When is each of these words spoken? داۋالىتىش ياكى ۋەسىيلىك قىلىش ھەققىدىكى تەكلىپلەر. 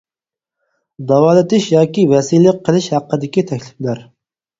داۋالىتىش 1.11 1.67
ياكى 1.71 2.05
ۋەسىيلىك 2.13 2.63
قىلىش 2.71 2.87
ھەققىدىكى 2.95 3.45
تەكلىپلەر. 3.53 4.03